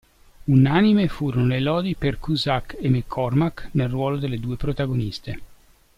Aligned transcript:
Unanime 0.47 1.07
furono 1.07 1.45
le 1.45 1.59
lodi 1.59 1.93
per 1.93 2.17
Cusack 2.17 2.75
e 2.81 2.89
McCormack 2.89 3.67
nel 3.73 3.87
ruolo 3.87 4.17
delle 4.17 4.39
due 4.39 4.57
protagoniste. 4.57 5.41